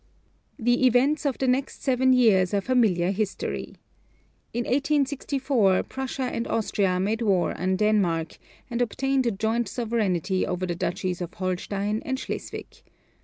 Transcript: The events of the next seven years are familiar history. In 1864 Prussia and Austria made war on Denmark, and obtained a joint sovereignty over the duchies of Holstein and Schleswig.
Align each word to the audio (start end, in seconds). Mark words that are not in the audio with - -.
The 0.57 0.87
events 0.87 1.27
of 1.27 1.37
the 1.37 1.47
next 1.47 1.83
seven 1.83 2.11
years 2.11 2.55
are 2.55 2.61
familiar 2.61 3.11
history. 3.11 3.75
In 4.51 4.63
1864 4.63 5.83
Prussia 5.83 6.23
and 6.23 6.47
Austria 6.47 6.99
made 6.99 7.21
war 7.21 7.55
on 7.55 7.75
Denmark, 7.75 8.39
and 8.67 8.81
obtained 8.81 9.27
a 9.27 9.31
joint 9.31 9.67
sovereignty 9.69 10.43
over 10.43 10.65
the 10.65 10.73
duchies 10.73 11.21
of 11.21 11.35
Holstein 11.35 12.01
and 12.03 12.17
Schleswig. 12.19 12.81